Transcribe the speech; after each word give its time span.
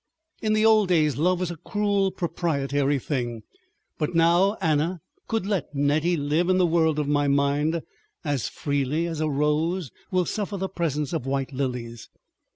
In 0.41 0.53
the 0.53 0.65
old 0.65 0.89
days 0.89 1.17
love 1.17 1.39
was 1.41 1.51
a 1.51 1.57
cruel 1.57 2.09
proprietary 2.09 2.97
thing. 2.97 3.43
But 3.99 4.15
now 4.15 4.55
Anna 4.59 4.99
could 5.27 5.45
let 5.45 5.75
Nettie 5.75 6.17
live 6.17 6.49
in 6.49 6.57
the 6.57 6.65
world 6.65 6.97
of 6.97 7.07
my 7.07 7.27
mind, 7.27 7.83
as 8.25 8.47
freely 8.49 9.05
as 9.05 9.21
a 9.21 9.29
rose 9.29 9.91
will 10.09 10.25
suffer 10.25 10.57
the 10.57 10.69
presence 10.69 11.13
of 11.13 11.27
white 11.27 11.53
lilies. 11.53 12.09